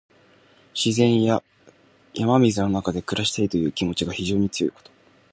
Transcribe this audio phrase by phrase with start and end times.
[0.73, 1.43] 自然や
[2.15, 4.89] 山水の中で暮らしたいという気持ちが非常に強いこと。